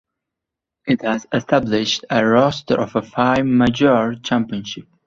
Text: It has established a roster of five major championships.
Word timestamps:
It 0.87 1.03
has 1.03 1.27
established 1.31 2.05
a 2.09 2.25
roster 2.25 2.73
of 2.81 2.89
five 3.09 3.45
major 3.45 4.15
championships. 4.15 4.87